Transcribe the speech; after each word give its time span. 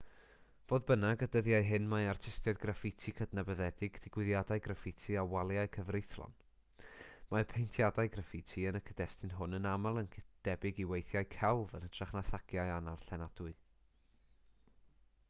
fodd 0.69 0.85
bynnag 0.91 1.23
y 1.23 1.25
dyddiau 1.33 1.65
hyn 1.65 1.83
mae 1.89 2.05
artistiaid 2.11 2.59
graffiti 2.61 3.11
cydnabyddedig 3.17 3.97
digwyddiadau 4.05 4.63
graffiti 4.67 5.17
a 5.23 5.25
waliau 5.33 5.69
cyfreithlon 5.75 6.33
mae 7.35 7.45
paentiadau 7.51 8.11
graffiti 8.15 8.63
yn 8.71 8.79
y 8.79 8.81
cyd-destun 8.87 9.33
hwn 9.41 9.57
yn 9.59 9.67
aml 9.73 10.01
yn 10.03 10.09
debyg 10.49 10.81
i 10.85 10.87
weithiau 10.93 11.27
celf 11.35 11.75
yn 11.81 11.85
hytrach 11.89 12.15
na 12.17 12.25
thagiau 12.31 12.73
annarllenadwy 12.79 13.53